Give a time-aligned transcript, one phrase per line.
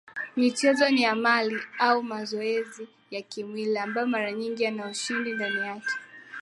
[0.35, 5.93] Michezo ni amali au mazoezi ya kimwili ambayo mara nyingi yana ushindani ndani yake